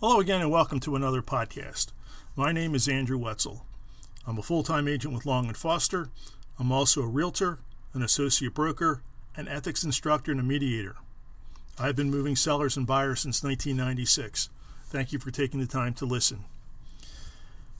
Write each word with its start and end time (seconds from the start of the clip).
Hello 0.00 0.18
again 0.18 0.40
and 0.40 0.50
welcome 0.50 0.80
to 0.80 0.96
another 0.96 1.20
podcast. 1.20 1.88
My 2.34 2.52
name 2.52 2.74
is 2.74 2.88
Andrew 2.88 3.18
Wetzel. 3.18 3.66
I'm 4.26 4.38
a 4.38 4.42
full-time 4.42 4.88
agent 4.88 5.12
with 5.12 5.26
Long 5.26 5.46
and 5.46 5.54
Foster. 5.54 6.08
I'm 6.58 6.72
also 6.72 7.02
a 7.02 7.06
realtor, 7.06 7.58
an 7.92 8.02
associate 8.02 8.54
broker, 8.54 9.02
an 9.36 9.46
ethics 9.46 9.84
instructor, 9.84 10.30
and 10.30 10.40
a 10.40 10.42
mediator. 10.42 10.96
I've 11.78 11.96
been 11.96 12.10
moving 12.10 12.34
sellers 12.34 12.78
and 12.78 12.86
buyers 12.86 13.20
since 13.20 13.42
1996. 13.42 14.48
Thank 14.86 15.12
you 15.12 15.18
for 15.18 15.30
taking 15.30 15.60
the 15.60 15.66
time 15.66 15.92
to 15.92 16.06
listen. 16.06 16.46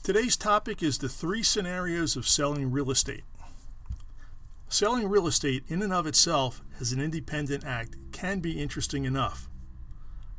Today's 0.02 0.36
topic 0.36 0.82
is 0.82 0.98
the 0.98 1.08
three 1.08 1.42
scenarios 1.42 2.16
of 2.16 2.28
selling 2.28 2.70
real 2.70 2.90
estate. 2.90 3.24
Selling 4.68 5.08
real 5.08 5.26
estate 5.26 5.64
in 5.68 5.80
and 5.80 5.94
of 5.94 6.06
itself 6.06 6.60
as 6.80 6.92
an 6.92 7.00
independent 7.00 7.64
act 7.64 7.96
can 8.12 8.40
be 8.40 8.60
interesting 8.60 9.06
enough. 9.06 9.49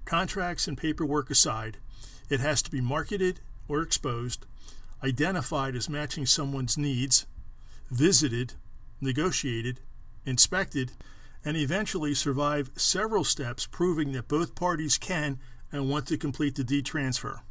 Contracts 0.05 0.67
and 0.67 0.77
paperwork 0.77 1.29
aside, 1.29 1.77
it 2.29 2.39
has 2.39 2.61
to 2.61 2.71
be 2.71 2.81
marketed 2.81 3.39
or 3.67 3.81
exposed, 3.81 4.45
identified 5.03 5.75
as 5.75 5.89
matching 5.89 6.25
someone's 6.25 6.77
needs, 6.77 7.25
visited, 7.89 8.53
negotiated, 8.99 9.79
inspected, 10.25 10.91
and 11.43 11.57
eventually 11.57 12.13
survive 12.13 12.69
several 12.75 13.23
steps 13.23 13.65
proving 13.65 14.11
that 14.11 14.27
both 14.27 14.55
parties 14.55 14.97
can 14.97 15.39
and 15.71 15.89
want 15.89 16.07
to 16.07 16.17
complete 16.17 16.55
the 16.55 16.63
deed 16.63 16.85
transfer. 16.85 17.41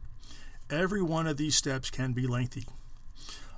Every 0.71 1.03
one 1.03 1.27
of 1.27 1.37
these 1.37 1.57
steps 1.57 1.91
can 1.91 2.13
be 2.13 2.27
lengthy. 2.27 2.67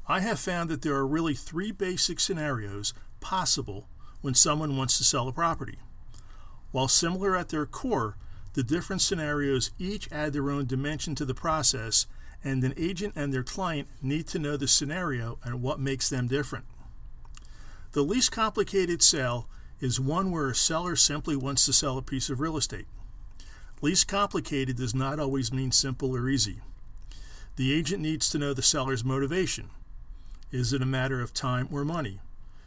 I 0.09 0.21
have 0.21 0.41
found 0.41 0.71
that 0.71 0.83
there 0.83 0.95
are 0.95 1.07
really 1.07 1.35
three 1.35 1.71
basic 1.71 2.21
scenarios 2.21 2.95
possible 3.21 3.89
when 4.21 4.35
someone 4.35 4.77
wants 4.77 4.97
to 4.99 5.05
sell 5.05 5.29
a 5.29 5.33
property. 5.33 5.79
While 6.71 6.89
similar 6.89 7.37
at 7.37 7.51
their 7.51 7.67
core, 7.67 8.17
the 8.55 8.63
different 8.63 9.01
scenarios 9.01 9.71
each 9.79 10.11
add 10.13 10.33
their 10.33 10.51
own 10.51 10.67
dimension 10.67 11.15
to 11.15 11.25
the 11.25 11.35
process, 11.35 12.07
and 12.45 12.63
an 12.65 12.75
agent 12.77 13.15
and 13.17 13.33
their 13.33 13.43
client 13.43 13.89
need 14.03 14.27
to 14.29 14.39
know 14.39 14.57
the 14.57 14.69
scenario 14.69 15.39
and 15.45 15.63
what 15.63 15.81
makes 15.81 16.09
them 16.09 16.27
different. 16.27 16.65
The 17.93 18.03
least 18.03 18.33
complicated 18.33 19.03
sale 19.03 19.49
is 19.81 20.01
one 20.01 20.31
where 20.31 20.49
a 20.49 20.55
seller 20.55 20.97
simply 20.97 21.37
wants 21.37 21.67
to 21.67 21.73
sell 21.73 21.99
a 21.99 22.03
piece 22.03 22.31
of 22.31 22.41
real 22.41 22.57
estate. 22.57 22.87
Least 23.81 24.07
complicated 24.07 24.77
does 24.77 24.95
not 24.95 25.19
always 25.19 25.53
mean 25.53 25.73
simple 25.73 26.15
or 26.15 26.29
easy. 26.29 26.61
The 27.57 27.73
agent 27.73 28.01
needs 28.01 28.31
to 28.31 28.39
know 28.39 28.55
the 28.55 28.63
seller's 28.63 29.05
motivation. 29.05 29.71
Is 30.51 30.73
it 30.73 30.83
a 30.83 30.87
matter 30.87 31.21
of 31.21 31.35
time 31.35 31.69
or 31.71 31.85
money? 31.85 32.21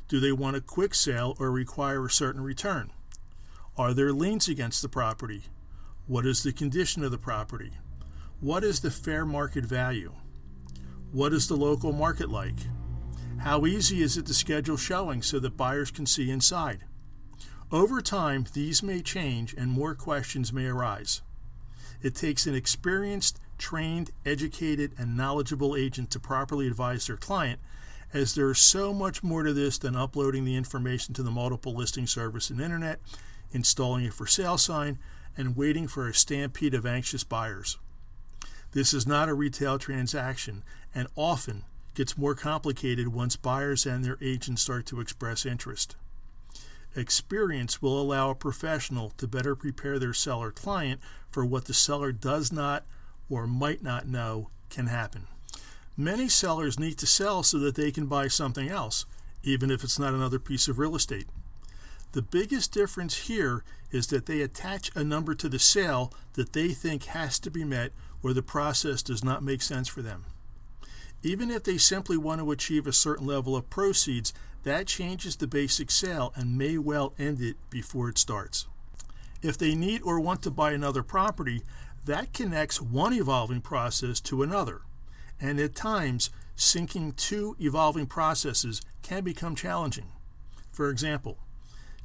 Do 0.07 0.19
they 0.19 0.31
want 0.31 0.57
a 0.57 0.61
quick 0.61 0.93
sale 0.93 1.35
or 1.39 1.51
require 1.51 2.05
a 2.05 2.11
certain 2.11 2.41
return? 2.41 2.91
Are 3.77 3.93
there 3.93 4.13
liens 4.13 4.47
against 4.47 4.81
the 4.81 4.89
property? 4.89 5.43
What 6.07 6.27
is 6.27 6.43
the 6.43 6.53
condition 6.53 7.03
of 7.03 7.09
the 7.09 7.17
property? 7.17 7.71
What 8.39 8.63
is 8.63 8.79
the 8.79 8.91
fair 8.91 9.25
market 9.25 9.65
value? 9.65 10.13
What 11.11 11.33
is 11.33 11.47
the 11.47 11.55
local 11.55 11.93
market 11.93 12.29
like? 12.29 12.53
How 13.39 13.65
easy 13.65 14.03
is 14.03 14.15
it 14.15 14.27
to 14.27 14.33
schedule 14.35 14.77
showings 14.77 15.25
so 15.25 15.39
that 15.39 15.57
buyers 15.57 15.89
can 15.89 16.05
see 16.05 16.29
inside? 16.29 16.81
Over 17.71 18.01
time, 18.01 18.45
these 18.53 18.83
may 18.83 19.01
change 19.01 19.55
and 19.55 19.71
more 19.71 19.95
questions 19.95 20.53
may 20.53 20.67
arise. 20.67 21.23
It 22.03 22.13
takes 22.13 22.45
an 22.45 22.53
experienced, 22.53 23.39
trained, 23.57 24.11
educated, 24.27 24.93
and 24.99 25.17
knowledgeable 25.17 25.75
agent 25.75 26.11
to 26.11 26.19
properly 26.19 26.67
advise 26.67 27.07
their 27.07 27.17
client, 27.17 27.59
as 28.13 28.35
there 28.35 28.51
is 28.51 28.59
so 28.59 28.93
much 28.93 29.23
more 29.23 29.41
to 29.41 29.53
this 29.53 29.79
than 29.79 29.95
uploading 29.95 30.45
the 30.45 30.55
information 30.55 31.15
to 31.15 31.23
the 31.23 31.31
multiple 31.31 31.73
listing 31.73 32.05
service 32.05 32.51
and 32.51 32.61
internet, 32.61 32.99
installing 33.51 34.05
a 34.05 34.11
for 34.11 34.27
sale 34.27 34.59
sign, 34.59 34.99
and 35.37 35.55
waiting 35.55 35.87
for 35.87 36.07
a 36.07 36.13
stampede 36.13 36.73
of 36.73 36.85
anxious 36.85 37.23
buyers. 37.23 37.77
This 38.71 38.93
is 38.93 39.07
not 39.07 39.29
a 39.29 39.33
retail 39.33 39.79
transaction 39.79 40.63
and 40.93 41.07
often 41.15 41.63
gets 41.93 42.17
more 42.17 42.35
complicated 42.35 43.07
once 43.07 43.35
buyers 43.35 43.85
and 43.85 44.03
their 44.03 44.17
agents 44.21 44.61
start 44.61 44.85
to 44.87 44.99
express 44.99 45.45
interest. 45.45 45.95
Experience 46.95 47.81
will 47.81 47.99
allow 47.99 48.29
a 48.29 48.35
professional 48.35 49.11
to 49.17 49.27
better 49.27 49.55
prepare 49.55 49.99
their 49.99 50.13
seller 50.13 50.51
client 50.51 51.01
for 51.29 51.45
what 51.45 51.65
the 51.65 51.73
seller 51.73 52.11
does 52.11 52.51
not 52.51 52.85
or 53.29 53.47
might 53.47 53.83
not 53.83 54.07
know 54.07 54.49
can 54.69 54.87
happen. 54.87 55.27
Many 55.97 56.27
sellers 56.27 56.79
need 56.79 56.97
to 56.97 57.07
sell 57.07 57.43
so 57.43 57.57
that 57.59 57.75
they 57.75 57.91
can 57.91 58.07
buy 58.07 58.27
something 58.27 58.69
else, 58.69 59.05
even 59.43 59.71
if 59.71 59.83
it's 59.83 59.99
not 59.99 60.13
another 60.13 60.39
piece 60.39 60.67
of 60.67 60.79
real 60.79 60.95
estate. 60.95 61.27
The 62.15 62.21
biggest 62.21 62.71
difference 62.71 63.27
here 63.27 63.65
is 63.91 64.07
that 64.07 64.25
they 64.25 64.39
attach 64.39 64.89
a 64.95 65.03
number 65.03 65.35
to 65.35 65.49
the 65.49 65.59
sale 65.59 66.13
that 66.35 66.53
they 66.53 66.69
think 66.69 67.07
has 67.07 67.39
to 67.39 67.51
be 67.51 67.65
met 67.65 67.91
or 68.23 68.31
the 68.31 68.41
process 68.41 69.03
does 69.03 69.21
not 69.21 69.43
make 69.43 69.61
sense 69.61 69.89
for 69.89 70.01
them. 70.01 70.23
Even 71.23 71.51
if 71.51 71.65
they 71.65 71.77
simply 71.77 72.15
want 72.15 72.39
to 72.39 72.51
achieve 72.51 72.87
a 72.87 72.93
certain 72.93 73.27
level 73.27 73.53
of 73.53 73.69
proceeds, 73.69 74.33
that 74.63 74.87
changes 74.87 75.35
the 75.35 75.45
basic 75.45 75.91
sale 75.91 76.31
and 76.37 76.57
may 76.57 76.77
well 76.77 77.13
end 77.19 77.41
it 77.41 77.57
before 77.69 78.07
it 78.07 78.17
starts. 78.17 78.65
If 79.41 79.57
they 79.57 79.75
need 79.75 80.01
or 80.01 80.17
want 80.21 80.41
to 80.43 80.51
buy 80.51 80.71
another 80.71 81.03
property, 81.03 81.63
that 82.05 82.31
connects 82.31 82.79
one 82.79 83.11
evolving 83.11 83.59
process 83.59 84.21
to 84.21 84.41
another. 84.41 84.83
And 85.41 85.59
at 85.59 85.75
times, 85.75 86.29
syncing 86.55 87.13
two 87.17 87.57
evolving 87.59 88.05
processes 88.05 88.81
can 89.01 89.25
become 89.25 89.53
challenging. 89.53 90.13
For 90.71 90.89
example, 90.89 91.39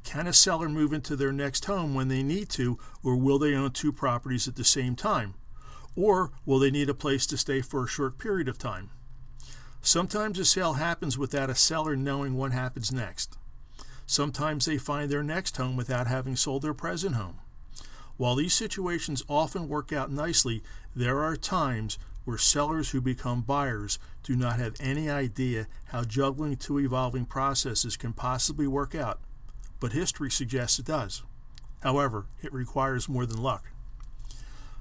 can 0.03 0.27
a 0.27 0.33
seller 0.33 0.67
move 0.67 0.93
into 0.93 1.15
their 1.15 1.31
next 1.31 1.65
home 1.65 1.93
when 1.93 2.07
they 2.07 2.23
need 2.23 2.49
to, 2.49 2.77
or 3.03 3.15
will 3.15 3.39
they 3.39 3.53
own 3.53 3.71
two 3.71 3.91
properties 3.91 4.47
at 4.47 4.55
the 4.55 4.63
same 4.63 4.95
time? 4.95 5.35
Or 5.95 6.31
will 6.45 6.59
they 6.59 6.71
need 6.71 6.89
a 6.89 6.93
place 6.93 7.25
to 7.27 7.37
stay 7.37 7.61
for 7.61 7.83
a 7.83 7.87
short 7.87 8.17
period 8.17 8.47
of 8.47 8.57
time? 8.57 8.89
Sometimes 9.81 10.39
a 10.39 10.45
sale 10.45 10.73
happens 10.73 11.17
without 11.17 11.49
a 11.49 11.55
seller 11.55 11.95
knowing 11.95 12.35
what 12.35 12.51
happens 12.51 12.91
next. 12.91 13.37
Sometimes 14.05 14.65
they 14.65 14.77
find 14.77 15.09
their 15.09 15.23
next 15.23 15.57
home 15.57 15.75
without 15.75 16.07
having 16.07 16.35
sold 16.35 16.61
their 16.61 16.73
present 16.73 17.15
home. 17.15 17.39
While 18.17 18.35
these 18.35 18.53
situations 18.53 19.23
often 19.27 19.67
work 19.67 19.91
out 19.91 20.11
nicely, 20.11 20.61
there 20.95 21.23
are 21.23 21.35
times 21.35 21.97
where 22.23 22.37
sellers 22.37 22.91
who 22.91 23.01
become 23.01 23.41
buyers 23.41 23.97
do 24.23 24.35
not 24.35 24.59
have 24.59 24.75
any 24.79 25.09
idea 25.09 25.67
how 25.85 26.03
juggling 26.03 26.55
two 26.55 26.79
evolving 26.79 27.25
processes 27.25 27.97
can 27.97 28.13
possibly 28.13 28.67
work 28.67 28.93
out 28.93 29.19
but 29.81 29.91
history 29.91 30.31
suggests 30.31 30.79
it 30.79 30.85
does. 30.85 31.23
However, 31.81 32.27
it 32.41 32.53
requires 32.53 33.09
more 33.09 33.25
than 33.25 33.41
luck. 33.41 33.71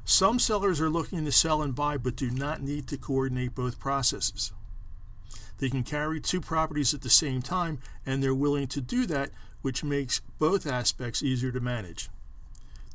Some 0.04 0.38
sellers 0.38 0.80
are 0.80 0.90
looking 0.90 1.24
to 1.24 1.32
sell 1.32 1.62
and 1.62 1.74
buy 1.74 1.96
but 1.96 2.14
do 2.14 2.30
not 2.30 2.62
need 2.62 2.86
to 2.88 2.96
coordinate 2.96 3.54
both 3.54 3.80
processes. 3.80 4.52
They 5.58 5.70
can 5.70 5.82
carry 5.82 6.20
two 6.20 6.40
properties 6.40 6.94
at 6.94 7.02
the 7.02 7.10
same 7.10 7.42
time 7.42 7.80
and 8.06 8.22
they're 8.22 8.34
willing 8.34 8.68
to 8.68 8.80
do 8.80 9.06
that, 9.06 9.30
which 9.62 9.82
makes 9.82 10.20
both 10.38 10.66
aspects 10.66 11.22
easier 11.22 11.50
to 11.52 11.60
manage. 11.60 12.10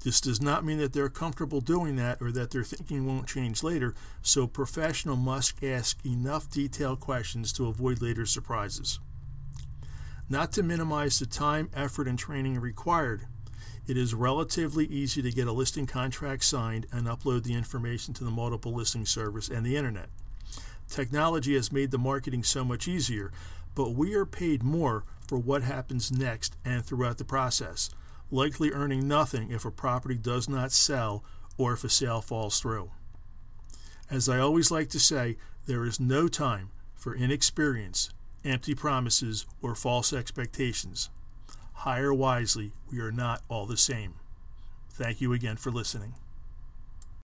This 0.03 0.21
does 0.21 0.39
not 0.39 0.63
mean 0.63 0.77
that 0.77 0.93
they're 0.93 1.09
comfortable 1.09 1.61
doing 1.61 1.95
that 1.95 2.21
or 2.21 2.31
that 2.31 2.51
their 2.51 2.63
thinking 2.63 3.07
won't 3.07 3.27
change 3.27 3.63
later, 3.63 3.95
so 4.21 4.45
professional 4.45 5.15
must 5.15 5.63
ask 5.63 5.97
enough 6.05 6.49
detailed 6.51 6.99
questions 6.99 7.51
to 7.53 7.65
avoid 7.65 8.03
later 8.03 8.27
surprises. 8.27 8.99
Not 10.27 10.51
to 10.53 10.63
minimize 10.63 11.19
the 11.19 11.27
time, 11.27 11.69
effort, 11.73 12.07
and 12.07 12.17
training 12.17 12.59
required, 12.59 13.27
it 13.87 13.95
is 13.95 14.15
relatively 14.15 14.87
easy 14.87 15.21
to 15.21 15.31
get 15.31 15.47
a 15.47 15.51
listing 15.51 15.85
contract 15.85 16.43
signed 16.43 16.87
and 16.91 17.05
upload 17.05 17.43
the 17.43 17.53
information 17.53 18.15
to 18.15 18.23
the 18.23 18.31
multiple 18.31 18.73
listing 18.73 19.05
service 19.05 19.47
and 19.47 19.63
the 19.63 19.77
internet. 19.77 20.09
Technology 20.89 21.53
has 21.53 21.71
made 21.71 21.91
the 21.91 21.99
marketing 21.99 22.43
so 22.43 22.65
much 22.65 22.87
easier, 22.87 23.31
but 23.75 23.91
we 23.91 24.15
are 24.15 24.25
paid 24.25 24.63
more 24.63 25.03
for 25.27 25.37
what 25.37 25.61
happens 25.61 26.11
next 26.11 26.57
and 26.65 26.83
throughout 26.83 27.19
the 27.19 27.25
process, 27.25 27.91
likely 28.31 28.71
earning 28.71 29.07
nothing 29.07 29.51
if 29.51 29.65
a 29.65 29.71
property 29.71 30.17
does 30.17 30.49
not 30.49 30.71
sell 30.71 31.23
or 31.55 31.73
if 31.73 31.83
a 31.83 31.89
sale 31.89 32.21
falls 32.21 32.59
through. 32.59 32.89
As 34.09 34.27
I 34.27 34.39
always 34.39 34.71
like 34.71 34.89
to 34.89 34.99
say, 34.99 35.37
there 35.67 35.85
is 35.85 35.99
no 35.99 36.27
time 36.27 36.69
for 36.95 37.15
inexperience 37.15 38.09
empty 38.45 38.75
promises, 38.75 39.45
or 39.61 39.75
false 39.75 40.13
expectations. 40.13 41.09
Hire 41.73 42.13
wisely, 42.13 42.71
we 42.91 42.99
are 42.99 43.11
not 43.11 43.41
all 43.49 43.65
the 43.65 43.77
same. 43.77 44.13
Thank 44.89 45.19
you 45.19 45.33
again 45.33 45.57
for 45.57 45.71
listening. 45.71 46.13